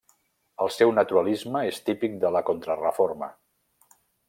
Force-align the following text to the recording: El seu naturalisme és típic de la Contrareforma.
El 0.63 0.71
seu 0.75 0.93
naturalisme 0.99 1.61
és 1.73 1.79
típic 1.91 2.17
de 2.25 2.33
la 2.37 2.43
Contrareforma. 2.49 3.31